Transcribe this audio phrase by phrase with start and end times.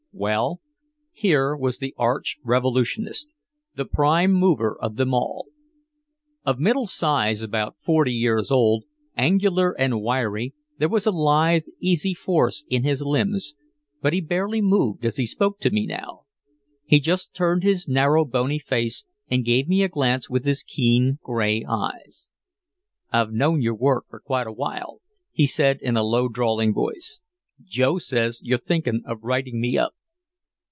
[0.13, 0.59] Well,
[1.13, 3.33] here was the arch revolutionist,
[3.75, 5.47] the prime mover of them all.
[6.45, 8.83] Of middle size, about forty years old,
[9.17, 13.55] angular and wiry, there was a lithe easy force in his limbs,
[14.01, 16.25] but he barely moved as he spoke to me now.
[16.85, 21.17] He just turned his narrow bony face and gave me a glance with his keen
[21.23, 22.27] gray eyes.
[23.11, 24.99] "I've known your work for quite a while,"
[25.31, 27.21] he said in a low drawling voice,
[27.63, 29.93] "Joe says you're thinking of writing me up."